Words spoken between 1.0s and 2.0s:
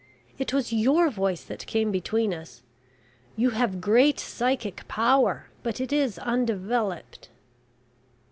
voice that came